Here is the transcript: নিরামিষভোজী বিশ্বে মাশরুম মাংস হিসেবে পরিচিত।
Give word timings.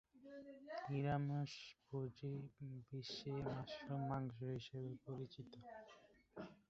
নিরামিষভোজী 0.87 2.33
বিশ্বে 2.87 3.33
মাশরুম 3.47 4.01
মাংস 4.09 4.35
হিসেবে 4.51 4.91
পরিচিত। 5.05 5.51